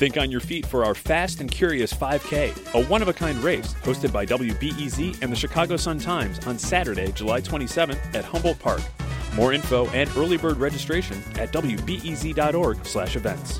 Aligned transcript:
Think 0.00 0.16
on 0.16 0.30
your 0.30 0.40
feet 0.40 0.64
for 0.64 0.82
our 0.82 0.94
Fast 0.94 1.42
and 1.42 1.50
Curious 1.50 1.92
5K, 1.92 2.72
a 2.72 2.86
one 2.86 3.02
of 3.02 3.08
a 3.08 3.12
kind 3.12 3.36
race 3.44 3.74
hosted 3.82 4.10
by 4.10 4.24
WBEZ 4.24 5.20
and 5.20 5.30
the 5.30 5.36
Chicago 5.36 5.76
Sun-Times 5.76 6.46
on 6.46 6.58
Saturday, 6.58 7.12
July 7.12 7.42
27th 7.42 8.14
at 8.14 8.24
Humboldt 8.24 8.58
Park. 8.60 8.80
More 9.34 9.52
info 9.52 9.88
and 9.88 10.08
early 10.16 10.38
bird 10.38 10.56
registration 10.56 11.22
at 11.34 11.52
wbez.org/events. 11.52 13.58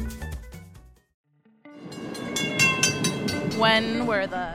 When 3.59 4.07
were 4.07 4.27
the 4.27 4.47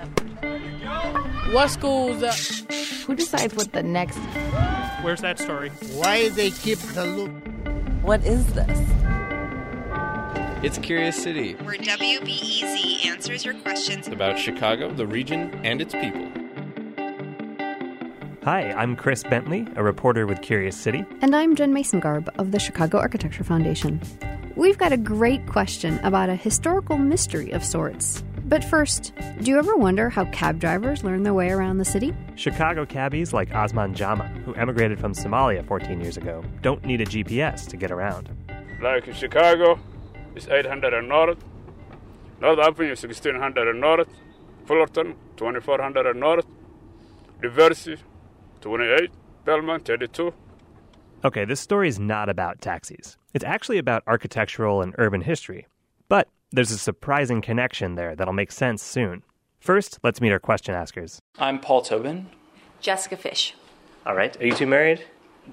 what 1.52 1.70
schools? 1.70 2.24
Uh, 2.24 2.34
Who 3.06 3.14
decides 3.14 3.54
what 3.54 3.74
the 3.74 3.84
next? 3.84 4.18
Where's 5.04 5.22
that 5.22 5.38
story? 5.38 5.70
Why 5.94 6.30
they 6.30 6.50
keep 6.50 6.80
the 6.80 7.06
loop? 7.06 7.32
What 8.02 8.26
is 8.26 8.54
this? 8.54 8.95
It's 10.66 10.80
Curious 10.80 11.22
City. 11.22 11.54
Where 11.58 11.78
WBEZ 11.78 13.06
answers 13.06 13.46
your 13.46 13.54
questions 13.54 14.08
about 14.08 14.40
Chicago, 14.40 14.92
the 14.92 15.06
region, 15.06 15.54
and 15.64 15.80
its 15.80 15.94
people. 15.94 16.28
Hi, 18.44 18.72
I'm 18.72 18.96
Chris 18.96 19.22
Bentley, 19.22 19.68
a 19.76 19.84
reporter 19.84 20.26
with 20.26 20.42
Curious 20.42 20.76
City. 20.76 21.06
And 21.22 21.36
I'm 21.36 21.56
Jen 21.56 21.72
Masengarb 21.72 22.30
of 22.40 22.52
the 22.52 22.58
Chicago 22.58 22.98
Architecture 22.98 23.44
Foundation. 23.44 24.02
We've 24.56 24.80
got 24.80 24.92
a 24.92 24.98
great 24.98 25.46
question 25.46 26.00
about 26.00 26.30
a 26.30 26.36
historical 26.36 26.98
mystery 26.98 27.52
of 27.52 27.64
sorts. 27.64 28.24
But 28.46 28.64
first, 28.64 29.14
do 29.42 29.52
you 29.52 29.60
ever 29.60 29.76
wonder 29.76 30.10
how 30.10 30.26
cab 30.32 30.58
drivers 30.58 31.04
learn 31.04 31.22
their 31.22 31.36
way 31.36 31.52
around 31.52 31.78
the 31.78 31.86
city? 31.86 32.12
Chicago 32.38 32.88
cabbies 32.88 33.34
like 33.34 33.54
Osman 33.54 33.94
Jama, 33.94 34.30
who 34.46 34.56
emigrated 34.56 35.00
from 35.00 35.14
Somalia 35.14 35.64
14 35.64 36.02
years 36.02 36.18
ago, 36.18 36.44
don't 36.64 36.84
need 36.84 37.02
a 37.02 37.06
GPS 37.06 37.68
to 37.68 37.78
get 37.78 37.92
around. 37.92 38.32
Like 38.82 39.08
in 39.08 39.14
Chicago, 39.14 39.80
it's 40.36 40.48
800 40.48 41.02
north. 41.04 41.44
North 42.42 42.60
Avenue, 42.60 42.92
is 42.92 43.04
1600 43.04 43.74
north. 43.76 44.10
Fullerton, 44.66 45.16
2400 45.38 46.16
north. 46.16 46.46
Diversey 47.42 48.00
28. 48.62 49.12
Belmont, 49.46 49.86
32. 49.86 50.34
Okay, 51.24 51.46
this 51.46 51.60
story 51.60 51.88
is 51.88 52.00
not 52.00 52.30
about 52.30 52.62
taxis. 52.62 53.18
It's 53.34 53.46
actually 53.46 53.78
about 53.78 54.04
architectural 54.08 54.82
and 54.82 54.96
urban 54.98 55.22
history. 55.22 55.68
But 56.10 56.28
there's 56.52 56.72
a 56.72 56.78
surprising 56.78 57.42
connection 57.42 57.96
there 57.96 58.16
that'll 58.16 58.34
make 58.34 58.52
sense 58.52 58.82
soon. 58.84 59.24
First, 59.60 60.00
let's 60.04 60.22
meet 60.22 60.32
our 60.32 60.40
question 60.40 60.76
askers. 60.76 61.20
I'm 61.40 61.60
Paul 61.60 61.82
Tobin. 61.82 62.28
Jessica 62.82 63.18
Fish. 63.18 63.56
All 64.06 64.16
right, 64.16 64.40
are 64.40 64.46
you 64.46 64.54
two 64.54 64.68
married? 64.68 65.04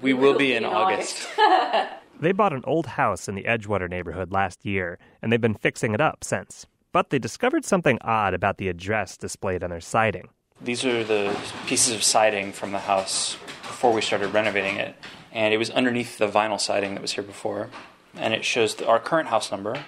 We, 0.01 0.13
we 0.13 0.19
will, 0.19 0.31
will, 0.33 0.39
be 0.39 0.53
in, 0.53 0.63
in 0.63 0.69
August. 0.69 1.27
August. 1.37 1.93
They 2.19 2.31
bought 2.31 2.53
an 2.53 2.63
old 2.65 2.85
house 2.85 3.27
in 3.27 3.35
the 3.35 3.43
Edgewater 3.43 3.89
neighborhood 3.89 4.31
last 4.31 4.65
year, 4.65 4.97
and 5.21 5.31
they've 5.31 5.41
been 5.41 5.55
fixing 5.55 5.93
it 5.93 6.01
up 6.01 6.23
since. 6.23 6.65
But 6.91 7.09
they 7.09 7.19
discovered 7.19 7.65
something 7.65 7.97
odd 8.01 8.33
about 8.33 8.57
the 8.57 8.69
address 8.69 9.17
displayed 9.17 9.63
on 9.63 9.71
their 9.71 9.81
siding. 9.81 10.29
These 10.61 10.85
are 10.85 11.03
the 11.03 11.35
pieces 11.65 11.93
of 11.93 12.03
siding 12.03 12.53
from 12.53 12.71
the 12.71 12.79
house 12.79 13.35
before 13.63 13.91
we 13.91 14.01
started 14.01 14.33
renovating 14.33 14.77
it, 14.77 14.95
and 15.31 15.53
it 15.53 15.57
was 15.57 15.69
underneath 15.71 16.17
the 16.17 16.27
vinyl 16.27 16.59
siding 16.59 16.93
that 16.93 17.01
was 17.01 17.13
here 17.13 17.23
before. 17.23 17.69
And 18.15 18.33
it 18.33 18.45
shows 18.45 18.79
our 18.81 18.99
current 18.99 19.29
house 19.29 19.51
number, 19.51 19.83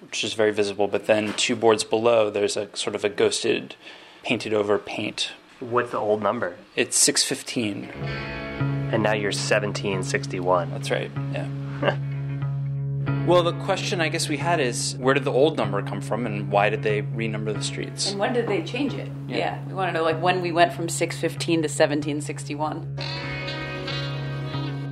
which 0.00 0.24
is 0.24 0.32
very 0.32 0.52
visible, 0.52 0.88
but 0.88 1.06
then 1.06 1.34
two 1.34 1.54
boards 1.54 1.84
below, 1.84 2.30
there's 2.30 2.56
a 2.56 2.74
sort 2.74 2.96
of 2.96 3.04
a 3.04 3.08
ghosted, 3.08 3.76
painted 4.22 4.54
over 4.54 4.78
paint. 4.78 5.32
What's 5.60 5.90
the 5.90 5.98
old 5.98 6.22
number? 6.22 6.56
It's 6.76 6.96
615. 6.96 7.90
And 8.90 9.02
now 9.02 9.12
you're 9.12 9.32
1761. 9.32 10.70
That's 10.70 10.90
right, 10.90 11.10
yeah. 11.32 11.46
well, 13.26 13.42
the 13.42 13.52
question 13.64 14.00
I 14.00 14.08
guess 14.08 14.28
we 14.28 14.36
had 14.36 14.60
is 14.60 14.96
where 14.98 15.14
did 15.14 15.24
the 15.24 15.32
old 15.32 15.56
number 15.56 15.82
come 15.82 16.00
from 16.00 16.26
and 16.26 16.50
why 16.50 16.70
did 16.70 16.82
they 16.82 17.02
renumber 17.02 17.54
the 17.54 17.62
streets? 17.62 18.10
And 18.10 18.18
when 18.18 18.32
did 18.32 18.48
they 18.48 18.62
change 18.62 18.94
it? 18.94 19.10
Yeah. 19.26 19.36
yeah. 19.36 19.64
We 19.66 19.74
want 19.74 19.90
to 19.90 19.92
know 19.92 20.02
like 20.02 20.20
when 20.20 20.42
we 20.42 20.50
went 20.50 20.72
from 20.72 20.88
615 20.88 21.62
to 21.62 21.68
1761. 21.68 22.98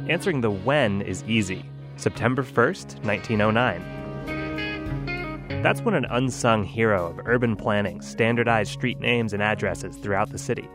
Answering 0.09 0.41
the 0.41 0.51
when 0.51 1.03
is 1.03 1.25
easy. 1.27 1.65
September 1.97 2.45
1st, 2.45 3.05
1909. 3.05 5.63
That's 5.63 5.81
when 5.81 5.95
an 5.95 6.07
unsung 6.11 6.63
hero 6.63 7.07
of 7.07 7.19
urban 7.25 7.57
planning 7.57 8.01
standardized 8.01 8.71
street 8.71 9.01
names 9.01 9.33
and 9.33 9.43
addresses 9.43 9.97
throughout 9.97 10.31
the 10.31 10.39
city. 10.39 10.69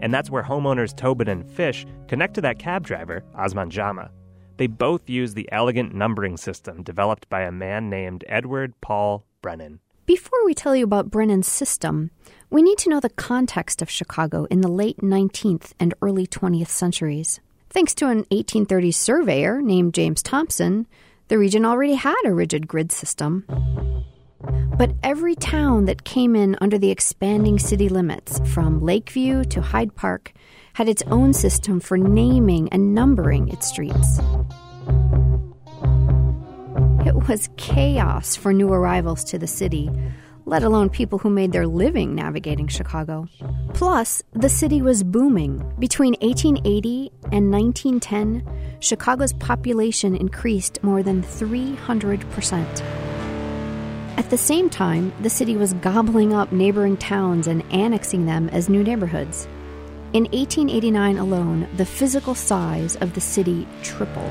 And 0.00 0.12
that's 0.12 0.30
where 0.30 0.42
homeowners 0.42 0.94
Tobin 0.94 1.28
and 1.28 1.48
Fish 1.48 1.86
connect 2.08 2.34
to 2.34 2.40
that 2.42 2.58
cab 2.58 2.84
driver, 2.84 3.24
Osman 3.34 3.70
Jama. 3.70 4.10
They 4.58 4.66
both 4.66 5.08
use 5.08 5.34
the 5.34 5.48
elegant 5.52 5.94
numbering 5.94 6.36
system 6.36 6.82
developed 6.82 7.28
by 7.28 7.42
a 7.42 7.52
man 7.52 7.88
named 7.88 8.24
Edward 8.28 8.74
Paul 8.80 9.24
Brennan. 9.40 9.78
Before 10.04 10.44
we 10.44 10.52
tell 10.52 10.74
you 10.74 10.82
about 10.82 11.10
Brennan's 11.10 11.46
system, 11.46 12.10
we 12.50 12.62
need 12.62 12.76
to 12.78 12.90
know 12.90 12.98
the 12.98 13.08
context 13.08 13.82
of 13.82 13.90
Chicago 13.90 14.46
in 14.46 14.60
the 14.60 14.68
late 14.68 14.98
19th 14.98 15.74
and 15.78 15.94
early 16.02 16.26
20th 16.26 16.68
centuries. 16.68 17.40
Thanks 17.70 17.94
to 17.96 18.08
an 18.08 18.24
1830s 18.32 18.94
surveyor 18.94 19.62
named 19.62 19.94
James 19.94 20.22
Thompson, 20.22 20.88
the 21.28 21.38
region 21.38 21.64
already 21.64 21.94
had 21.94 22.20
a 22.24 22.34
rigid 22.34 22.66
grid 22.66 22.90
system. 22.90 23.44
But 24.76 24.92
every 25.04 25.36
town 25.36 25.84
that 25.84 26.04
came 26.04 26.34
in 26.34 26.56
under 26.60 26.78
the 26.78 26.90
expanding 26.90 27.58
city 27.60 27.88
limits, 27.88 28.40
from 28.52 28.80
Lakeview 28.80 29.44
to 29.44 29.60
Hyde 29.60 29.94
Park, 29.94 30.32
had 30.78 30.88
its 30.88 31.02
own 31.08 31.32
system 31.32 31.80
for 31.80 31.98
naming 31.98 32.68
and 32.68 32.94
numbering 32.94 33.48
its 33.48 33.66
streets. 33.66 34.20
It 37.04 37.16
was 37.28 37.50
chaos 37.56 38.36
for 38.36 38.52
new 38.52 38.72
arrivals 38.72 39.24
to 39.24 39.40
the 39.40 39.48
city, 39.48 39.90
let 40.44 40.62
alone 40.62 40.88
people 40.88 41.18
who 41.18 41.30
made 41.30 41.50
their 41.50 41.66
living 41.66 42.14
navigating 42.14 42.68
Chicago. 42.68 43.26
Plus, 43.74 44.22
the 44.34 44.48
city 44.48 44.80
was 44.80 45.02
booming. 45.02 45.58
Between 45.80 46.14
1880 46.20 47.10
and 47.32 47.50
1910, 47.50 48.78
Chicago's 48.78 49.32
population 49.32 50.14
increased 50.14 50.78
more 50.84 51.02
than 51.02 51.24
300%. 51.24 52.82
At 54.16 54.30
the 54.30 54.38
same 54.38 54.70
time, 54.70 55.12
the 55.22 55.30
city 55.30 55.56
was 55.56 55.72
gobbling 55.72 56.32
up 56.32 56.52
neighboring 56.52 56.96
towns 56.96 57.48
and 57.48 57.64
annexing 57.72 58.26
them 58.26 58.48
as 58.50 58.68
new 58.68 58.84
neighborhoods. 58.84 59.48
In 60.14 60.24
1889 60.24 61.18
alone, 61.18 61.68
the 61.76 61.84
physical 61.84 62.34
size 62.34 62.96
of 62.96 63.12
the 63.12 63.20
city 63.20 63.68
tripled. 63.82 64.24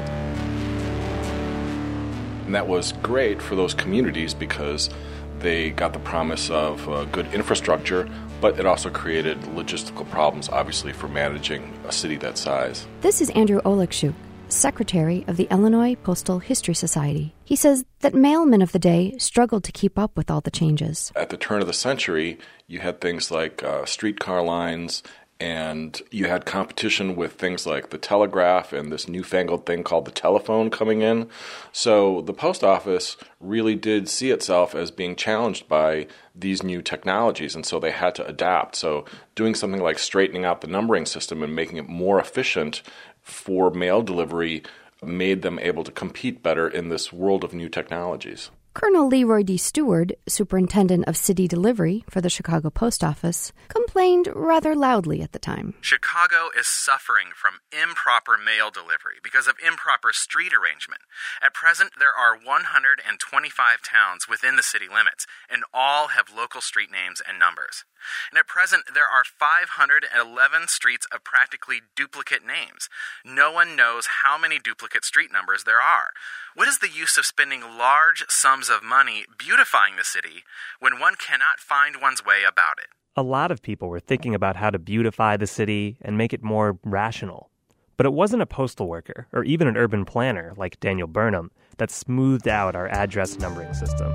And 2.46 2.56
that 2.56 2.68
was 2.68 2.94
great 3.04 3.40
for 3.40 3.56
those 3.56 3.76
communities 3.76 4.34
because 4.34 4.90
they 5.38 5.70
got 5.70 5.94
the 5.94 6.00
promise 6.00 6.50
of 6.50 6.90
uh, 6.90 7.04
good 7.06 7.32
infrastructure, 7.32 8.10
but 8.42 8.60
it 8.60 8.66
also 8.66 8.90
created 8.90 9.40
logistical 9.42 10.10
problems, 10.10 10.50
obviously, 10.50 10.94
for 10.94 11.08
managing 11.10 11.72
a 11.88 11.92
city 11.92 12.16
that 12.18 12.40
size. 12.40 12.88
This 13.02 13.22
is 13.22 13.30
Andrew 13.32 13.62
Olekshuk 13.62 14.16
secretary 14.50 15.26
of 15.28 15.38
the 15.38 15.48
Illinois 15.52 15.94
Postal 15.94 16.40
History 16.40 16.74
Society. 16.74 17.36
He 17.44 17.56
says 17.56 17.86
that 18.00 18.14
mailmen 18.14 18.64
of 18.64 18.72
the 18.72 18.80
day 18.80 19.16
struggled 19.20 19.64
to 19.66 19.72
keep 19.72 20.00
up 20.00 20.16
with 20.16 20.32
all 20.32 20.42
the 20.42 20.50
changes. 20.50 21.12
At 21.16 21.30
the 21.30 21.38
turn 21.38 21.62
of 21.62 21.68
the 21.68 21.74
century, 21.74 22.40
you 22.66 22.80
had 22.80 23.01
things 23.01 23.30
like 23.30 23.62
uh, 23.62 23.86
streetcar 23.86 24.42
lines 24.42 25.04
and 25.39 26.01
you 26.10 26.25
had 26.25 26.45
competition 26.45 27.16
with 27.16 27.34
things 27.34 27.66
like 27.68 27.92
the 27.92 27.98
telegraph 27.98 28.74
and 28.74 28.92
this 28.92 29.07
newfangled 29.07 29.66
thing 29.66 29.84
called 29.84 30.06
the 30.06 30.12
telephone 30.12 30.69
coming 30.69 31.01
in. 31.01 31.30
So 31.72 32.22
the 32.22 32.34
post 32.34 32.63
office 32.63 33.18
really 33.39 33.75
did 33.75 34.10
see 34.10 34.31
itself 34.31 34.74
as 34.74 34.89
being 34.89 35.16
challenged 35.16 35.68
by 35.68 36.07
these 36.34 36.63
new 36.63 36.81
technologies, 36.81 37.56
and 37.56 37.66
so 37.66 37.80
they 37.80 37.92
had 37.92 38.16
to 38.16 38.25
adapt. 38.25 38.75
So 38.75 39.06
doing 39.36 39.54
something 39.54 39.81
like 39.81 40.00
straightening 40.00 40.45
out 40.45 40.62
the 40.62 40.68
numbering 40.68 41.06
system 41.06 41.44
and 41.44 41.56
making 41.56 41.78
it 41.78 41.88
more 41.88 42.19
efficient 42.19 42.81
for 43.22 43.69
mail 43.69 44.01
delivery 44.01 44.63
made 45.04 45.44
them 45.44 45.60
able 45.60 45.84
to 45.84 45.92
compete 45.92 46.42
better 46.42 46.68
in 46.68 46.89
this 46.89 47.13
world 47.13 47.44
of 47.44 47.54
new 47.54 47.69
technologies. 47.69 48.50
Colonel 48.77 49.07
Leroy 49.07 49.41
D. 49.41 49.57
Stewart, 49.57 50.12
superintendent 50.27 51.07
of 51.07 51.18
city 51.18 51.47
delivery 51.47 52.06
for 52.12 52.21
the 52.21 52.29
Chicago 52.29 52.69
Post 52.69 53.03
Office, 53.03 53.51
complained 53.69 54.29
rather 54.35 54.75
loudly 54.75 55.24
at 55.24 55.31
the 55.31 55.39
time. 55.39 55.74
Chicago 55.81 56.51
is 56.56 56.68
suffering 56.68 57.29
from 57.33 57.57
improper 57.74 58.38
mail 58.38 58.69
delivery 58.69 59.18
because 59.24 59.47
of 59.47 59.56
improper 59.65 60.13
street 60.13 60.53
arrangement. 60.53 61.01
At 61.41 61.56
present, 61.56 61.94
there 61.97 62.13
are 62.13 62.38
125 62.38 63.81
towns 63.81 64.29
within 64.29 64.57
the 64.57 64.62
city 64.62 64.85
limits, 64.85 65.25
and 65.50 65.63
all 65.74 66.09
have 66.09 66.29
local 66.29 66.62
street 66.62 66.91
names 66.91 67.19
and 67.27 67.39
numbers. 67.39 67.83
And 68.31 68.38
at 68.38 68.47
present, 68.47 68.83
there 68.94 69.09
are 69.09 69.24
511 69.25 70.68
streets 70.68 71.07
of 71.12 71.24
practically 71.24 71.81
duplicate 71.95 72.45
names. 72.45 72.89
No 73.25 73.51
one 73.51 73.75
knows 73.75 74.21
how 74.21 74.38
many 74.38 74.59
duplicate 74.59 75.03
street 75.03 75.31
numbers 75.33 75.63
there 75.63 75.81
are. 75.81 76.12
What 76.53 76.68
is 76.68 76.79
the 76.79 76.89
use 76.89 77.18
of 77.18 77.25
spending 77.25 77.62
large 77.62 78.25
sums 78.68 78.78
of 78.78 78.88
money 78.88 79.25
beautifying 79.38 79.96
the 79.98 80.04
city 80.04 80.44
when 80.80 81.00
one 81.00 81.16
cannot 81.16 81.60
find 81.60 82.02
one's 82.02 82.25
way 82.25 82.44
about 82.48 82.78
it? 82.80 82.88
A 83.16 83.24
lot 83.24 83.52
of 83.52 83.62
people 83.62 83.90
were 83.90 84.00
thinking 84.00 84.36
about 84.36 84.56
how 84.56 84.69
to 84.69 84.80
beautify 84.80 85.38
the 85.38 85.48
city 85.48 85.98
and 86.02 86.18
make 86.18 86.34
it 86.34 86.44
more 86.44 86.78
rational. 86.84 87.50
But 87.98 88.06
it 88.06 88.14
wasn't 88.14 88.44
a 88.44 88.46
postal 88.46 88.88
worker 88.88 89.28
or 89.34 89.44
even 89.44 89.68
an 89.68 89.78
urban 89.78 90.06
planner 90.06 90.54
like 90.56 90.80
Daniel 90.80 91.08
Burnham 91.08 91.52
that 91.78 91.92
smoothed 91.92 92.48
out 92.48 92.75
our 92.75 92.88
address 92.90 93.40
numbering 93.40 93.74
system. 93.74 94.14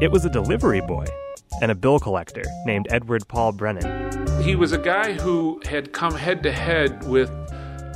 It 0.00 0.12
was 0.12 0.24
a 0.24 0.30
delivery 0.30 0.80
boy 0.80 1.06
and 1.60 1.70
a 1.70 1.74
bill 1.74 1.98
collector 1.98 2.44
named 2.64 2.86
Edward 2.90 3.26
Paul 3.28 3.52
Brennan. 3.52 4.42
He 4.42 4.54
was 4.54 4.72
a 4.72 4.78
guy 4.78 5.12
who 5.14 5.60
had 5.64 5.92
come 5.92 6.14
head 6.14 6.42
to 6.42 6.52
head 6.52 7.06
with 7.08 7.30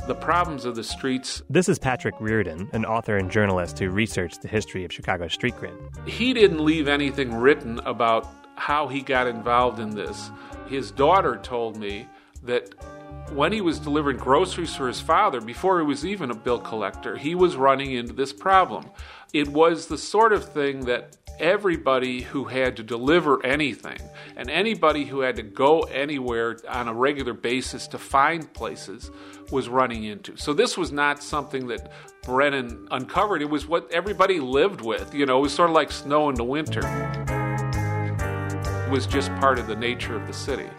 the 0.09 0.15
problems 0.15 0.65
of 0.65 0.75
the 0.75 0.83
streets. 0.83 1.43
This 1.51 1.69
is 1.69 1.77
Patrick 1.77 2.15
Reardon, 2.19 2.67
an 2.73 2.83
author 2.83 3.17
and 3.17 3.29
journalist 3.29 3.77
who 3.77 3.91
researched 3.91 4.41
the 4.41 4.47
history 4.47 4.83
of 4.83 4.91
Chicago's 4.91 5.33
street 5.33 5.55
grid. 5.57 5.75
He 6.07 6.33
didn't 6.33 6.65
leave 6.65 6.87
anything 6.87 7.31
written 7.31 7.77
about 7.85 8.27
how 8.55 8.87
he 8.87 9.01
got 9.01 9.27
involved 9.27 9.79
in 9.79 9.91
this. 9.91 10.31
His 10.67 10.89
daughter 10.89 11.37
told 11.37 11.77
me 11.77 12.07
that 12.41 12.73
when 13.33 13.51
he 13.51 13.61
was 13.61 13.77
delivering 13.77 14.17
groceries 14.17 14.75
for 14.75 14.87
his 14.87 14.99
father, 14.99 15.41
before 15.41 15.79
he 15.79 15.85
was 15.85 16.03
even 16.03 16.31
a 16.31 16.35
bill 16.35 16.59
collector, 16.59 17.15
he 17.15 17.35
was 17.35 17.55
running 17.55 17.91
into 17.91 18.13
this 18.13 18.33
problem. 18.33 18.89
It 19.31 19.49
was 19.49 19.85
the 19.85 19.97
sort 19.99 20.33
of 20.33 20.43
thing 20.43 20.85
that 20.85 21.17
everybody 21.39 22.21
who 22.21 22.43
had 22.43 22.75
to 22.77 22.83
deliver 22.83 23.43
anything 23.45 23.97
and 24.35 24.49
anybody 24.49 25.05
who 25.05 25.21
had 25.21 25.35
to 25.37 25.43
go 25.43 25.81
anywhere 25.81 26.57
on 26.69 26.87
a 26.87 26.93
regular 26.93 27.33
basis 27.33 27.87
to 27.87 27.97
find 27.97 28.53
places 28.53 29.09
was 29.51 29.69
running 29.69 30.03
into. 30.03 30.37
So 30.37 30.53
this 30.53 30.77
was 30.77 30.91
not 30.91 31.23
something 31.23 31.67
that 31.67 31.91
Brennan 32.23 32.87
uncovered. 32.91 33.41
It 33.41 33.49
was 33.49 33.67
what 33.67 33.91
everybody 33.91 34.39
lived 34.39 34.81
with. 34.81 35.13
You 35.13 35.25
know, 35.25 35.39
it 35.39 35.41
was 35.41 35.53
sort 35.53 35.69
of 35.69 35.75
like 35.75 35.91
snow 35.91 36.29
in 36.29 36.35
the 36.35 36.43
winter. 36.43 36.81
It 38.85 38.91
was 38.91 39.07
just 39.07 39.33
part 39.35 39.59
of 39.59 39.67
the 39.67 39.75
nature 39.75 40.15
of 40.15 40.27
the 40.27 40.33
city. 40.33 40.69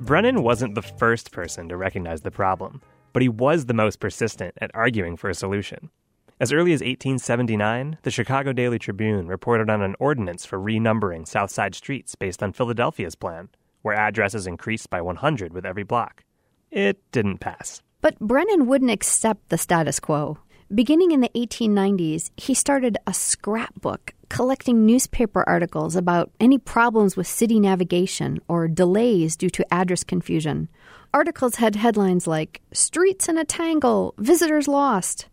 Brennan 0.00 0.42
wasn't 0.42 0.74
the 0.74 0.82
first 0.82 1.30
person 1.30 1.68
to 1.68 1.76
recognize 1.76 2.22
the 2.22 2.30
problem, 2.30 2.80
but 3.12 3.22
he 3.22 3.28
was 3.28 3.66
the 3.66 3.74
most 3.74 4.00
persistent 4.00 4.54
at 4.60 4.70
arguing 4.74 5.16
for 5.16 5.28
a 5.28 5.34
solution. 5.34 5.90
As 6.40 6.54
early 6.54 6.72
as 6.72 6.80
1879, 6.80 7.98
the 8.00 8.10
Chicago 8.10 8.54
Daily 8.54 8.78
Tribune 8.78 9.26
reported 9.26 9.68
on 9.68 9.82
an 9.82 9.94
ordinance 10.00 10.46
for 10.46 10.58
renumbering 10.58 11.28
South 11.28 11.50
Side 11.50 11.74
streets 11.74 12.14
based 12.14 12.42
on 12.42 12.54
Philadelphia's 12.54 13.14
plan, 13.14 13.50
where 13.82 13.94
addresses 13.94 14.46
increased 14.46 14.88
by 14.88 15.02
100 15.02 15.52
with 15.52 15.66
every 15.66 15.82
block. 15.82 16.24
It 16.70 16.98
didn't 17.12 17.40
pass. 17.40 17.82
But 18.00 18.18
Brennan 18.20 18.66
wouldn't 18.66 18.90
accept 18.90 19.50
the 19.50 19.58
status 19.58 20.00
quo. 20.00 20.38
Beginning 20.74 21.10
in 21.10 21.20
the 21.20 21.28
1890s, 21.36 22.30
he 22.38 22.54
started 22.54 22.96
a 23.06 23.12
scrapbook 23.12 24.14
collecting 24.30 24.86
newspaper 24.86 25.44
articles 25.46 25.94
about 25.94 26.30
any 26.40 26.56
problems 26.56 27.18
with 27.18 27.26
city 27.26 27.60
navigation 27.60 28.40
or 28.48 28.66
delays 28.66 29.36
due 29.36 29.50
to 29.50 29.74
address 29.74 30.04
confusion. 30.04 30.70
Articles 31.12 31.56
had 31.56 31.76
headlines 31.76 32.26
like 32.26 32.62
Streets 32.72 33.28
in 33.28 33.36
a 33.36 33.44
Tangle, 33.44 34.14
Visitors 34.16 34.66
Lost. 34.66 35.26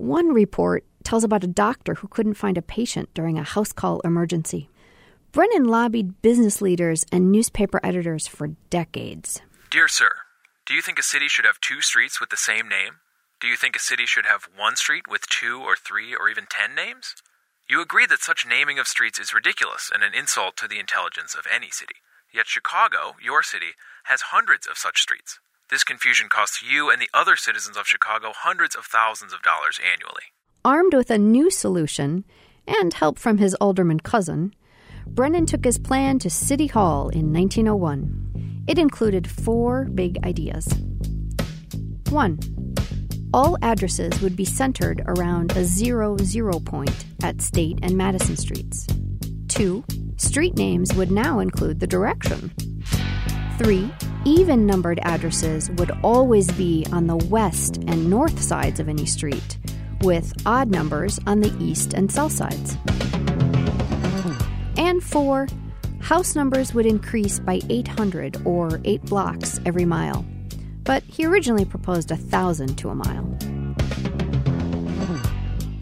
One 0.00 0.32
report 0.32 0.86
tells 1.04 1.24
about 1.24 1.44
a 1.44 1.46
doctor 1.46 1.96
who 1.96 2.08
couldn't 2.08 2.40
find 2.40 2.56
a 2.56 2.62
patient 2.62 3.12
during 3.12 3.36
a 3.36 3.42
house 3.42 3.70
call 3.70 4.00
emergency. 4.00 4.70
Brennan 5.30 5.64
lobbied 5.64 6.22
business 6.22 6.62
leaders 6.62 7.04
and 7.12 7.30
newspaper 7.30 7.80
editors 7.84 8.26
for 8.26 8.48
decades. 8.70 9.42
Dear 9.70 9.88
sir, 9.88 10.08
do 10.64 10.72
you 10.72 10.80
think 10.80 10.98
a 10.98 11.02
city 11.02 11.28
should 11.28 11.44
have 11.44 11.60
two 11.60 11.82
streets 11.82 12.18
with 12.18 12.30
the 12.30 12.38
same 12.38 12.66
name? 12.66 13.04
Do 13.42 13.46
you 13.46 13.56
think 13.56 13.76
a 13.76 13.78
city 13.78 14.06
should 14.06 14.24
have 14.24 14.48
one 14.56 14.74
street 14.74 15.04
with 15.06 15.28
two 15.28 15.60
or 15.60 15.76
three 15.76 16.14
or 16.14 16.30
even 16.30 16.46
ten 16.48 16.74
names? 16.74 17.14
You 17.68 17.82
agree 17.82 18.06
that 18.06 18.22
such 18.22 18.46
naming 18.48 18.78
of 18.78 18.88
streets 18.88 19.18
is 19.18 19.34
ridiculous 19.34 19.90
and 19.92 20.02
an 20.02 20.14
insult 20.14 20.56
to 20.56 20.66
the 20.66 20.80
intelligence 20.80 21.34
of 21.34 21.44
any 21.54 21.68
city. 21.68 21.96
Yet 22.32 22.46
Chicago, 22.46 23.16
your 23.22 23.42
city, 23.42 23.76
has 24.04 24.32
hundreds 24.32 24.66
of 24.66 24.78
such 24.78 25.02
streets. 25.02 25.40
This 25.70 25.84
confusion 25.84 26.28
costs 26.28 26.64
you 26.64 26.90
and 26.90 27.00
the 27.00 27.08
other 27.14 27.36
citizens 27.36 27.76
of 27.76 27.86
Chicago 27.86 28.32
hundreds 28.34 28.74
of 28.74 28.84
thousands 28.84 29.32
of 29.32 29.40
dollars 29.42 29.78
annually. 29.80 30.24
Armed 30.64 30.94
with 30.94 31.12
a 31.12 31.18
new 31.18 31.48
solution 31.48 32.24
and 32.66 32.92
help 32.92 33.20
from 33.20 33.38
his 33.38 33.54
alderman 33.54 34.00
cousin, 34.00 34.52
Brennan 35.06 35.46
took 35.46 35.64
his 35.64 35.78
plan 35.78 36.18
to 36.18 36.28
City 36.28 36.66
Hall 36.66 37.08
in 37.10 37.32
1901. 37.32 38.64
It 38.66 38.80
included 38.80 39.30
four 39.30 39.84
big 39.84 40.18
ideas. 40.24 40.66
One, 42.08 42.40
all 43.32 43.56
addresses 43.62 44.20
would 44.20 44.34
be 44.34 44.44
centered 44.44 45.04
around 45.06 45.56
a 45.56 45.64
zero 45.64 46.16
zero 46.16 46.58
point 46.58 47.04
at 47.22 47.40
State 47.40 47.78
and 47.82 47.96
Madison 47.96 48.36
Streets. 48.36 48.88
Two, 49.46 49.84
street 50.16 50.56
names 50.56 50.92
would 50.94 51.12
now 51.12 51.38
include 51.38 51.78
the 51.78 51.86
direction. 51.86 52.52
Three, 53.56 53.92
even 54.24 54.66
numbered 54.66 55.00
addresses 55.02 55.70
would 55.72 55.90
always 56.02 56.50
be 56.52 56.86
on 56.92 57.06
the 57.06 57.16
west 57.16 57.78
and 57.86 58.10
north 58.10 58.40
sides 58.40 58.80
of 58.80 58.88
any 58.88 59.06
street, 59.06 59.58
with 60.02 60.32
odd 60.46 60.70
numbers 60.70 61.18
on 61.26 61.40
the 61.40 61.54
east 61.58 61.94
and 61.94 62.10
south 62.10 62.32
sides. 62.32 62.76
And 64.76 65.02
four, 65.02 65.46
house 66.00 66.34
numbers 66.34 66.74
would 66.74 66.86
increase 66.86 67.38
by 67.38 67.60
800 67.68 68.42
or 68.44 68.80
8 68.84 69.02
blocks 69.02 69.60
every 69.64 69.84
mile. 69.84 70.24
But 70.84 71.02
he 71.04 71.26
originally 71.26 71.64
proposed 71.64 72.10
a 72.10 72.16
1,000 72.16 72.76
to 72.78 72.88
a 72.88 72.94
mile. 72.94 73.38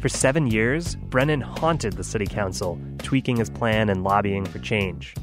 For 0.00 0.08
seven 0.08 0.46
years, 0.46 0.94
Brennan 0.94 1.40
haunted 1.40 1.94
the 1.94 2.04
city 2.04 2.26
council, 2.26 2.78
tweaking 2.98 3.36
his 3.36 3.50
plan 3.50 3.88
and 3.88 4.04
lobbying 4.04 4.44
for 4.44 4.60
change. 4.60 5.14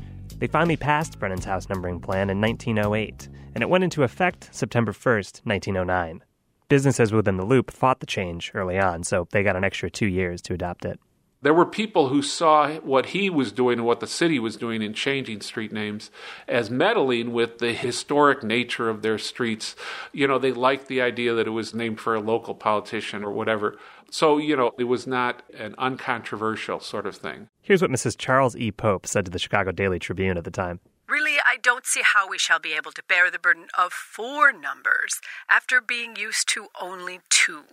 They 0.45 0.51
finally 0.51 0.77
passed 0.77 1.17
Brennan's 1.17 1.45
house 1.45 1.69
numbering 1.69 1.99
plan 1.99 2.29
in 2.29 2.39
1908, 2.39 3.29
and 3.55 3.63
it 3.63 3.67
went 3.67 3.83
into 3.83 4.03
effect 4.03 4.49
September 4.51 4.91
1st, 4.91 5.41
1909. 5.43 6.23
Businesses 6.69 7.11
within 7.11 7.37
the 7.37 7.43
loop 7.43 7.71
fought 7.71 7.99
the 7.99 8.05
change 8.05 8.51
early 8.53 8.77
on, 8.77 9.03
so 9.03 9.27
they 9.31 9.41
got 9.41 9.55
an 9.55 9.63
extra 9.63 9.89
two 9.89 10.05
years 10.05 10.43
to 10.43 10.53
adopt 10.53 10.85
it. 10.85 10.99
There 11.45 11.53
were 11.53 11.67
people 11.67 12.07
who 12.07 12.23
saw 12.23 12.71
what 12.77 13.05
he 13.05 13.29
was 13.29 13.51
doing 13.51 13.77
and 13.77 13.85
what 13.85 13.99
the 13.99 14.07
city 14.07 14.39
was 14.39 14.57
doing 14.57 14.81
in 14.81 14.95
changing 14.95 15.41
street 15.41 15.71
names 15.71 16.09
as 16.47 16.71
meddling 16.71 17.33
with 17.33 17.59
the 17.59 17.71
historic 17.71 18.41
nature 18.41 18.89
of 18.89 19.03
their 19.03 19.19
streets. 19.19 19.75
You 20.11 20.27
know, 20.27 20.39
they 20.39 20.51
liked 20.51 20.87
the 20.87 21.03
idea 21.03 21.35
that 21.35 21.45
it 21.45 21.51
was 21.51 21.75
named 21.75 21.99
for 21.99 22.15
a 22.15 22.19
local 22.19 22.55
politician 22.55 23.23
or 23.23 23.31
whatever. 23.31 23.77
So, 24.09 24.39
you 24.39 24.55
know, 24.55 24.71
it 24.79 24.85
was 24.85 25.05
not 25.05 25.43
an 25.55 25.75
uncontroversial 25.77 26.79
sort 26.79 27.05
of 27.05 27.15
thing. 27.15 27.47
Here's 27.61 27.83
what 27.83 27.91
Mrs. 27.91 28.17
Charles 28.17 28.55
E. 28.55 28.71
Pope 28.71 29.05
said 29.05 29.25
to 29.25 29.31
the 29.31 29.37
Chicago 29.37 29.71
Daily 29.71 29.99
Tribune 29.99 30.39
at 30.39 30.45
the 30.45 30.49
time. 30.49 30.79
Really, 31.07 31.37
I 31.45 31.57
don't 31.61 31.85
see 31.85 32.01
how 32.03 32.27
we 32.27 32.39
shall 32.39 32.59
be 32.59 32.73
able 32.73 32.91
to 32.91 33.03
bear 33.07 33.29
the 33.29 33.37
burden 33.37 33.67
of 33.77 33.93
four 33.93 34.51
numbers 34.51 35.21
after 35.47 35.79
being 35.79 36.15
used 36.15 36.49
to 36.49 36.69
only 36.81 37.19
two. 37.29 37.65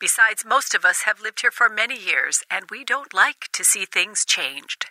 Besides, 0.00 0.46
most 0.46 0.74
of 0.74 0.86
us 0.86 1.02
have 1.02 1.20
lived 1.20 1.42
here 1.42 1.50
for 1.50 1.68
many 1.68 1.94
years, 1.94 2.42
and 2.50 2.64
we 2.70 2.84
don't 2.84 3.12
like 3.12 3.50
to 3.52 3.62
see 3.62 3.84
things 3.84 4.24
changed. 4.24 4.86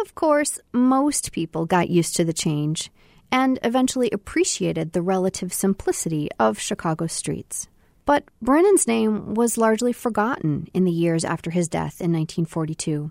Of 0.00 0.14
course, 0.14 0.60
most 0.72 1.32
people 1.32 1.66
got 1.66 1.90
used 1.90 2.14
to 2.14 2.24
the 2.24 2.32
change 2.32 2.88
and 3.32 3.58
eventually 3.64 4.08
appreciated 4.12 4.92
the 4.92 5.02
relative 5.02 5.52
simplicity 5.52 6.28
of 6.38 6.60
Chicago 6.60 7.08
streets. 7.08 7.66
But 8.04 8.22
Brennan's 8.40 8.86
name 8.86 9.34
was 9.34 9.58
largely 9.58 9.92
forgotten 9.92 10.68
in 10.72 10.84
the 10.84 10.92
years 10.92 11.24
after 11.24 11.50
his 11.50 11.68
death 11.68 12.00
in 12.00 12.12
1942. 12.12 13.10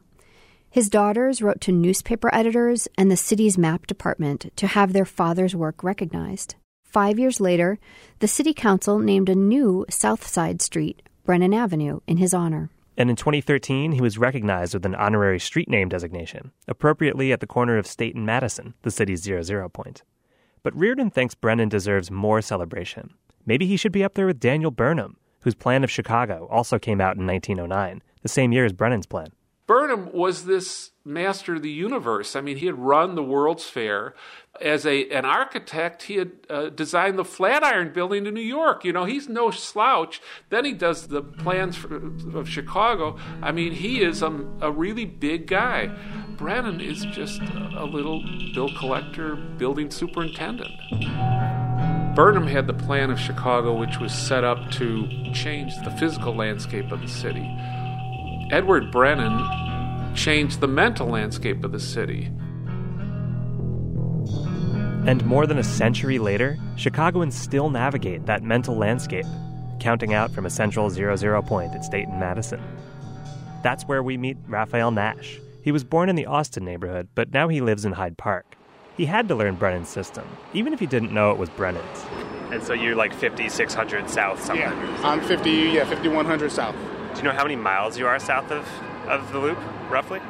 His 0.70 0.90
daughters 0.90 1.42
wrote 1.42 1.60
to 1.62 1.74
newspaper 1.74 2.34
editors 2.34 2.88
and 2.98 3.12
the 3.12 3.18
city's 3.18 3.58
map 3.58 3.88
department 3.88 4.56
to 4.56 4.68
have 4.68 4.94
their 4.94 5.06
father's 5.06 5.54
work 5.54 5.84
recognized. 5.84 6.56
Five 6.86 7.20
years 7.20 7.42
later, 7.42 7.78
the 8.20 8.28
city 8.28 8.54
council 8.54 9.00
named 9.00 9.28
a 9.28 9.36
new 9.36 9.86
South 9.90 10.26
Side 10.26 10.62
street 10.62 11.02
Brennan 11.24 11.54
Avenue, 11.54 12.00
in 12.08 12.18
his 12.18 12.34
honor. 12.34 12.70
And 12.98 13.10
in 13.10 13.16
2013, 13.16 13.94
he 13.94 14.02
was 14.02 14.18
recognized 14.18 14.74
with 14.74 14.86
an 14.86 14.96
honorary 14.96 15.40
street 15.40 15.70
name 15.70 15.88
designation, 15.88 16.52
appropriately 16.68 17.32
at 17.32 17.40
the 17.40 17.48
corner 17.48 17.78
of 17.78 17.88
State 17.88 18.16
and 18.16 18.26
Madison, 18.26 18.74
the 18.82 18.92
city's 18.92 19.22
zero 19.22 19.42
zero 19.42 19.70
point. 19.70 20.04
But 20.64 20.76
Reardon 20.76 21.10
thinks 21.10 21.36
Brennan 21.36 21.70
deserves 21.70 22.12
more 22.12 22.42
celebration. 22.42 23.16
Maybe 23.46 23.66
he 23.66 23.78
should 23.78 23.92
be 23.92 24.04
up 24.04 24.16
there 24.16 24.28
with 24.28 24.40
Daniel 24.40 24.72
Burnham, 24.72 25.18
whose 25.42 25.56
plan 25.56 25.84
of 25.84 25.92
Chicago 25.92 26.48
also 26.52 26.78
came 26.78 27.02
out 27.02 27.18
in 27.18 27.26
1909, 27.26 28.02
the 28.22 28.28
same 28.28 28.52
year 28.52 28.66
as 28.66 28.74
Brennan's 28.74 29.08
plan. 29.08 29.30
Burnham 29.72 30.12
was 30.12 30.44
this 30.44 30.92
master 31.06 31.56
of 31.56 31.62
the 31.62 31.72
universe. 31.72 32.36
I 32.36 32.42
mean, 32.42 32.58
he 32.58 32.66
had 32.66 32.78
run 32.78 33.16
the 33.16 33.24
World's 33.24 33.64
Fair. 33.64 34.14
As 34.60 34.86
a 34.86 35.10
an 35.12 35.24
architect, 35.24 36.04
he 36.04 36.18
had 36.18 36.32
uh, 36.50 36.68
designed 36.68 37.18
the 37.18 37.24
Flatiron 37.24 37.94
Building 37.94 38.26
in 38.26 38.34
New 38.34 38.42
York. 38.42 38.84
You 38.84 38.92
know, 38.92 39.06
he's 39.06 39.30
no 39.30 39.50
slouch. 39.50 40.22
Then 40.50 40.66
he 40.66 40.74
does 40.74 41.08
the 41.08 41.22
plans 41.22 41.78
for, 41.78 41.96
of 42.38 42.50
Chicago. 42.50 43.18
I 43.42 43.54
mean, 43.54 43.72
he 43.72 44.02
is 44.02 44.22
a, 44.22 44.46
a 44.60 44.70
really 44.70 45.06
big 45.06 45.48
guy. 45.48 45.96
Brennan 46.36 46.82
is 46.82 47.06
just 47.06 47.40
a, 47.42 47.70
a 47.78 47.86
little 47.86 48.22
bill 48.54 48.76
collector, 48.78 49.38
building 49.38 49.90
superintendent. 49.90 50.74
Burnham 52.14 52.48
had 52.48 52.68
the 52.68 52.74
plan 52.74 53.10
of 53.10 53.18
Chicago, 53.18 53.80
which 53.80 54.00
was 54.00 54.14
set 54.14 54.44
up 54.44 54.70
to 54.72 55.08
change 55.34 55.74
the 55.86 55.92
physical 55.92 56.36
landscape 56.36 56.92
of 56.92 57.00
the 57.00 57.08
city. 57.08 57.50
Edward 58.52 58.92
Brennan 58.92 60.14
changed 60.14 60.60
the 60.60 60.68
mental 60.68 61.08
landscape 61.08 61.64
of 61.64 61.72
the 61.72 61.80
city. 61.80 62.26
And 65.08 65.26
more 65.26 65.48
than 65.48 65.58
a 65.58 65.64
century 65.64 66.20
later, 66.20 66.60
Chicagoans 66.76 67.34
still 67.34 67.70
navigate 67.70 68.26
that 68.26 68.44
mental 68.44 68.76
landscape, 68.76 69.26
counting 69.80 70.14
out 70.14 70.32
from 70.32 70.46
a 70.46 70.50
central 70.50 70.90
zero 70.90 71.16
zero 71.16 71.42
point 71.42 71.74
at 71.74 71.86
State 71.86 72.10
and 72.10 72.20
Madison. 72.20 72.62
That's 73.64 73.86
where 73.86 74.04
we 74.04 74.18
meet 74.18 74.36
Raphael 74.50 74.92
Nash. 74.92 75.40
He 75.64 75.72
was 75.72 75.86
born 75.86 76.10
in 76.10 76.18
the 76.18 76.26
Austin 76.26 76.66
neighborhood, 76.66 77.08
but 77.16 77.32
now 77.32 77.48
he 77.48 77.62
lives 77.62 77.86
in 77.86 77.94
Hyde 77.94 78.18
Park. 78.18 78.58
He 78.98 79.06
had 79.06 79.30
to 79.30 79.36
learn 79.36 79.56
Brennan's 79.56 79.88
system, 79.88 80.28
even 80.54 80.74
if 80.74 80.80
he 80.82 80.88
didn't 80.88 81.14
know 81.14 81.32
it 81.32 81.38
was 81.38 81.50
Brennan's. 81.50 82.06
And 82.52 82.62
so 82.62 82.74
you're 82.74 82.98
like 82.98 83.14
5,600 83.14 84.10
south 84.10 84.44
something? 84.44 84.62
Yeah, 84.62 85.02
I'm 85.06 85.22
50, 85.22 85.50
yeah, 85.50 85.86
5,100 85.86 86.52
south. 86.52 86.76
Do 87.14 87.18
you 87.18 87.24
know 87.24 87.32
how 87.32 87.44
many 87.44 87.56
miles 87.56 87.98
you 87.98 88.08
are 88.08 88.18
south 88.20 88.52
of, 88.52 88.68
of 89.08 89.32
the 89.32 89.40
loop, 89.40 89.58
roughly? 89.90 90.22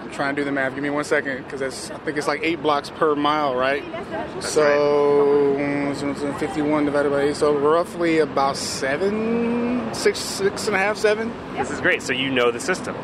I'm 0.00 0.10
trying 0.10 0.34
to 0.36 0.40
do 0.40 0.44
the 0.44 0.52
math. 0.52 0.74
Give 0.74 0.82
me 0.82 0.90
one 0.90 1.04
second, 1.04 1.44
because 1.44 1.62
I 1.62 1.98
think 1.98 2.16
it's 2.16 2.28
like 2.28 2.40
eight 2.42 2.62
blocks 2.62 2.90
per 2.90 3.14
mile, 3.14 3.54
right? 3.54 3.84
That's 4.10 4.48
so 4.48 5.54
right. 5.56 6.38
51 6.38 6.84
divided 6.84 7.10
by 7.10 7.22
eight, 7.22 7.36
so 7.36 7.56
roughly 7.56 8.18
about 8.18 8.56
seven, 8.56 9.92
six, 9.94 10.18
six 10.18 10.66
and 10.66 10.76
a 10.76 10.78
half, 10.78 10.96
seven. 10.96 11.32
This 11.54 11.70
is 11.70 11.80
great. 11.80 12.02
So 12.02 12.12
you 12.12 12.30
know 12.30 12.50
the 12.50 12.60
system. 12.60 12.94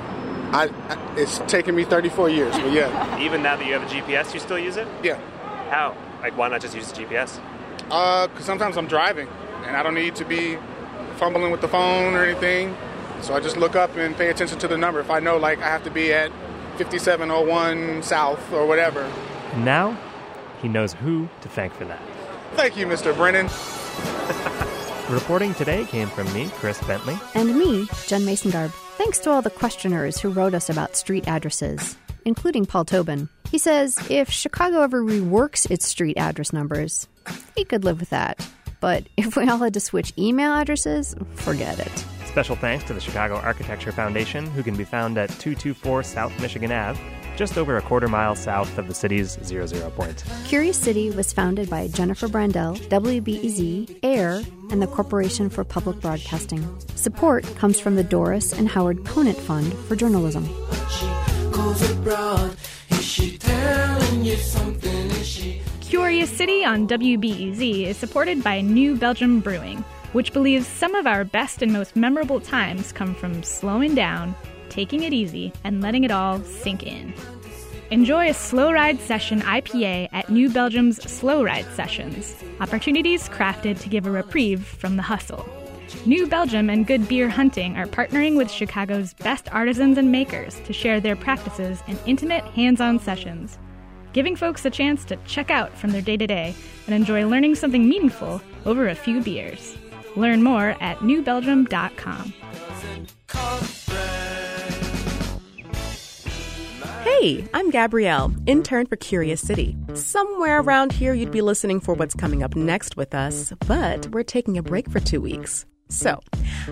I, 0.53 0.71
I, 0.89 1.15
it's 1.17 1.39
taken 1.51 1.75
me 1.75 1.85
34 1.85 2.31
years, 2.31 2.55
but 2.55 2.73
yeah. 2.73 3.19
Even 3.21 3.43
now 3.43 3.57
that 3.57 3.67
you 3.67 3.73
have 3.73 3.83
a 3.83 3.87
GPS, 3.87 4.35
you 4.35 4.41
still 4.41 4.59
use 4.59 4.77
it? 4.77 4.87
Yeah. 5.03 5.19
How? 5.71 5.97
Like, 6.21 6.37
why 6.37 6.49
not 6.49 6.61
just 6.61 6.75
use 6.75 6.93
the 6.93 7.03
GPS? 7.03 7.41
Uh, 7.91 8.29
because 8.29 8.45
sometimes 8.45 8.77
I'm 8.77 8.87
driving 8.87 9.29
and 9.65 9.77
I 9.77 9.83
don't 9.83 9.95
need 9.95 10.17
to 10.17 10.25
be 10.25 10.57
fumbling 11.17 11.51
with 11.51 11.61
the 11.61 11.69
phone 11.69 12.15
or 12.15 12.25
anything. 12.25 12.77
So 13.23 13.35
I 13.35 13.41
just 13.41 13.57
look 13.57 13.77
up 13.77 13.97
and 13.97 14.17
pay 14.17 14.31
attention 14.31 14.59
to 14.59 14.69
the 14.69 14.77
number. 14.77 15.01
If 15.01 15.11
I 15.11 15.21
know, 15.21 15.37
like, 15.37 15.61
I 15.61 15.69
have 15.69 15.85
to 15.85 15.91
be 15.91 16.13
at 16.13 16.31
5701 16.77 18.03
South 18.03 18.53
or 18.53 18.67
whatever. 18.67 19.11
Now, 19.59 19.97
he 20.61 20.69
knows 20.69 20.93
who 20.93 21.29
to 21.41 21.49
thank 21.49 21.73
for 21.75 21.85
that. 21.85 22.01
Thank 22.55 22.77
you, 22.77 22.87
Mr. 22.87 23.15
Brennan. 23.15 23.49
Reporting 25.13 25.55
today 25.55 25.85
came 25.85 26.09
from 26.09 26.33
me, 26.33 26.49
Chris 26.55 26.83
Bentley. 26.85 27.17
And 27.35 27.57
me, 27.57 27.87
Jen 28.07 28.23
Masengarb. 28.23 28.71
Thanks 28.97 29.19
to 29.21 29.31
all 29.31 29.43
the 29.43 29.51
questioners 29.51 30.19
who 30.19 30.31
wrote 30.31 30.55
us 30.55 30.69
about 30.69 30.97
street 30.97 31.29
addresses, 31.29 31.97
including 32.25 32.67
Paul 32.67 32.85
Tobin. 32.85 33.29
He 33.51 33.59
says 33.59 33.99
if 34.11 34.31
Chicago 34.31 34.81
ever 34.83 35.03
reworks 35.03 35.71
its 35.71 35.87
street 35.87 36.19
address 36.19 36.53
numbers, 36.53 37.09
he 37.55 37.65
could 37.65 37.85
live 37.85 38.01
with 38.01 38.11
that. 38.11 38.47
But 38.81 39.05
if 39.17 39.37
we 39.37 39.49
all 39.49 39.59
had 39.59 39.75
to 39.75 39.81
switch 39.81 40.13
email 40.19 40.53
addresses, 40.53 41.15
forget 41.37 41.79
it. 41.79 42.05
Special 42.33 42.57
thanks 42.57 42.83
to 42.85 42.95
the 42.95 43.01
Chicago 43.01 43.35
Architecture 43.35 43.93
Foundation, 43.93 44.47
who 44.47 44.63
can 44.63 44.75
be 44.75 44.85
found 44.85 45.19
at 45.19 45.29
224 45.29 46.03
South 46.03 46.33
Michigan 46.41 46.73
Ave, 46.73 46.99
just 47.37 47.59
over 47.59 47.77
a 47.77 47.83
quarter 47.83 48.09
mile 48.09 48.35
south 48.35 48.79
of 48.79 48.89
the 48.89 48.95
city's 48.95 49.39
00 49.43 49.91
point. 49.91 50.25
Curious 50.47 50.79
City 50.79 51.11
was 51.11 51.31
founded 51.31 51.69
by 51.69 51.89
Jennifer 51.89 52.29
Brandel, 52.29 52.79
WBEZ, 52.89 53.99
AIR, 54.03 54.43
and 54.71 54.81
the 54.81 54.87
Corporation 54.87 55.51
for 55.51 55.63
Public 55.63 56.01
Broadcasting. 56.01 56.67
Support 56.95 57.45
comes 57.57 57.79
from 57.79 57.97
the 57.97 58.03
Doris 58.03 58.55
and 58.55 58.67
Howard 58.67 59.05
Conant 59.05 59.37
Fund 59.37 59.71
for 59.87 59.95
Journalism. 59.95 60.49
Curious 65.83 66.31
City 66.31 66.65
on 66.65 66.89
WBEZ 66.89 67.83
is 67.89 67.99
supported 67.99 68.43
by 68.43 68.63
New 68.63 68.97
Belgium 68.97 69.41
Brewing, 69.41 69.85
which 70.13 70.33
believes 70.33 70.67
some 70.67 70.95
of 70.95 71.07
our 71.07 71.25
best 71.25 71.63
and 71.63 71.73
most 71.73 71.97
memorable 71.97 72.41
times 72.41 72.93
come 72.93 73.15
from 73.15 73.43
slowing 73.43 73.95
down, 73.95 74.35
taking 74.69 75.03
it 75.03 75.13
easy, 75.13 75.53
and 75.65 75.81
letting 75.81 76.05
it 76.05 76.11
all 76.11 76.41
sink 76.41 76.83
in. 76.83 77.13
Enjoy 77.91 78.31
a 78.31 78.35
slow 78.35 78.73
ride 78.73 78.99
session 79.01 79.43
IPA 79.43 80.09
at 80.13 80.31
New 80.31 80.49
Belgium's 80.49 81.03
Slow 81.11 81.45
Ride 81.45 81.67
Sessions, 81.75 82.35
opportunities 82.61 83.29
crafted 83.29 83.79
to 83.81 83.91
give 83.91 84.07
a 84.07 84.11
reprieve 84.11 84.65
from 84.65 84.97
the 84.97 85.03
hustle. 85.03 85.47
New 86.07 86.27
Belgium 86.27 86.71
and 86.71 86.87
Good 86.87 87.07
Beer 87.07 87.29
Hunting 87.29 87.77
are 87.77 87.87
partnering 87.87 88.37
with 88.37 88.51
Chicago's 88.51 89.13
best 89.15 89.53
artisans 89.53 89.99
and 89.99 90.11
makers 90.11 90.59
to 90.65 90.73
share 90.73 91.01
their 91.01 91.17
practices 91.17 91.83
in 91.87 91.99
intimate, 92.07 92.45
hands 92.45 92.81
on 92.81 92.99
sessions, 92.99 93.59
giving 94.15 94.37
folks 94.37 94.65
a 94.65 94.71
chance 94.71 95.05
to 95.05 95.17
check 95.27 95.51
out 95.51 95.77
from 95.77 95.91
their 95.91 96.01
day 96.01 96.17
to 96.17 96.27
day 96.27 96.55
and 96.87 96.95
enjoy 96.95 97.27
learning 97.27 97.55
something 97.55 97.87
meaningful 97.89 98.41
over 98.65 98.89
a 98.89 98.95
few 98.95 99.21
beers. 99.21 99.77
Learn 100.17 100.43
more 100.43 100.77
at 100.81 100.99
newbelgium.com. 100.99 102.33
Hey, 107.05 107.45
I'm 107.55 107.71
Gabrielle, 107.71 108.33
intern 108.47 108.87
for 108.87 108.97
Curious 108.97 109.41
City. 109.41 109.77
Somewhere 109.95 110.61
around 110.61 110.93
here, 110.93 111.15
you'd 111.15 111.31
be 111.31 111.41
listening 111.41 111.81
for 111.81 111.95
what's 111.95 112.15
coming 112.15 112.43
up 112.43 112.57
next 112.57 112.97
with 112.97 113.15
us, 113.15 113.53
but 113.67 114.09
we're 114.09 114.23
taking 114.23 114.59
a 114.59 114.63
break 114.63 114.91
for 114.91 115.01
two 115.01 115.21
weeks. 115.21 115.65
So, 115.89 116.21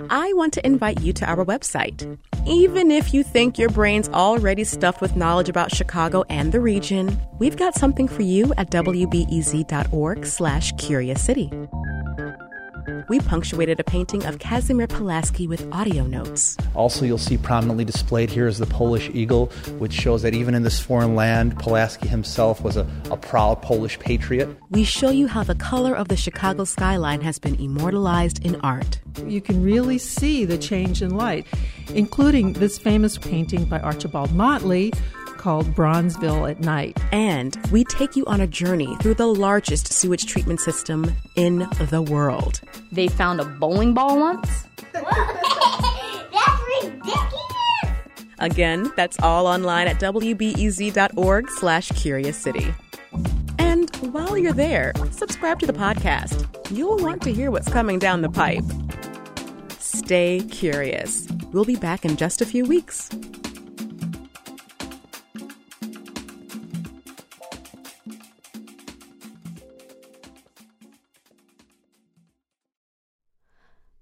I 0.09 0.33
want 0.33 0.53
to 0.55 0.67
invite 0.67 1.03
you 1.03 1.13
to 1.13 1.27
our 1.27 1.45
website. 1.45 2.19
Even 2.47 2.91
if 2.91 3.13
you 3.13 3.23
think 3.23 3.59
your 3.59 3.69
brain's 3.69 4.09
already 4.09 4.65
stuffed 4.65 5.01
with 5.01 5.15
knowledge 5.15 5.49
about 5.49 5.75
Chicago 5.75 6.25
and 6.31 6.53
the 6.53 6.61
region, 6.61 7.21
we've 7.39 7.57
got 7.57 7.75
something 7.75 8.09
for 8.09 8.23
you 8.23 8.53
at 8.57 8.71
wbez.org 8.71 10.27
slash 10.27 10.73
curious 10.79 11.23
city 11.23 11.51
we 13.09 13.21
punctuated 13.21 13.81
a 13.81 13.85
painting 13.85 14.25
of 14.27 14.39
Kazimir 14.39 14.89
Pulaski 14.89 15.47
with 15.47 15.67
audio 15.73 16.05
notes. 16.05 16.57
Also, 16.75 17.05
you'll 17.05 17.19
see 17.19 17.37
prominently 17.37 17.85
displayed 17.85 18.31
here 18.31 18.47
is 18.47 18.59
the 18.59 18.67
Polish 18.67 19.11
eagle, 19.13 19.47
which 19.79 19.93
shows 19.93 20.23
that 20.23 20.35
even 20.35 20.55
in 20.55 20.63
this 20.63 20.81
foreign 20.81 21.15
land, 21.15 21.59
Pulaski 21.59 22.09
himself 22.09 22.63
was 22.63 22.77
a, 22.77 22.87
a 23.11 23.17
proud 23.17 23.63
Polish 23.63 23.99
patriot. 23.99 24.49
We 24.71 24.85
show 24.85 25.11
you 25.11 25.27
how 25.27 25.43
the 25.45 25.55
color 25.55 25.95
of 25.95 26.09
the 26.09 26.17
Chicago 26.17 26.65
skyline 26.65 27.21
has 27.21 27.39
been 27.39 27.55
immortalized 27.57 28.45
in 28.45 28.57
art. 28.63 29.01
You 29.27 29.41
can 29.41 29.63
really 29.63 29.99
see 29.99 30.45
the 30.45 30.59
change 30.59 31.03
in 31.03 31.17
light, 31.17 31.47
including 31.95 32.55
this 32.55 32.79
famous 32.79 33.19
painting 33.19 33.65
by 33.65 33.81
Archibald 33.81 34.33
Motley 34.33 34.93
called 35.41 35.75
Bronzeville 35.75 36.51
at 36.51 36.61
Night. 36.61 36.99
And 37.13 37.59
we 37.73 37.83
take 37.85 38.15
you 38.15 38.27
on 38.27 38.43
a 38.43 38.47
journey 38.47 38.95
through 39.01 39.15
the 39.15 39.27
largest 39.27 39.91
sewage 39.91 40.27
treatment 40.27 40.61
system 40.61 41.13
in 41.35 41.67
the 41.91 42.03
world. 42.03 42.61
They 42.93 43.09
found 43.09 43.41
a 43.41 43.47
bowling 43.47 43.95
ball 43.95 44.21
once? 44.21 44.67
that's 44.93 45.07
ridiculous! 46.83 47.31
Again, 48.39 48.93
that's 48.97 49.19
all 49.21 49.47
online 49.47 49.89
at 49.89 49.99
wbez.org 49.99 51.51
slash 51.51 51.89
curious 51.93 52.37
city. 52.37 52.75
And 53.59 53.95
while 54.13 54.37
you're 54.37 54.53
there, 54.53 54.93
subscribe 55.11 55.59
to 55.61 55.67
the 55.67 55.73
podcast. 55.73 56.47
You'll 56.71 56.99
want 56.99 57.23
to 57.23 57.33
hear 57.33 57.51
what's 57.51 57.73
coming 57.73 57.99
down 57.99 58.21
the 58.21 58.29
pipe. 58.29 58.65
Stay 59.79 60.43
curious. 60.51 61.27
We'll 61.53 61.65
be 61.65 61.77
back 61.77 62.05
in 62.05 62.17
just 62.17 62.43
a 62.43 62.47
few 62.47 62.67
weeks. 62.67 63.09